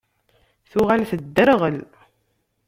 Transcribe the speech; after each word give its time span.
Tuɣal 0.71 1.01
tedderɣel. 1.09 1.77